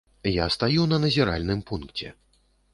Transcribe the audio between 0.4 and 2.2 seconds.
стаю на назіральным пункце.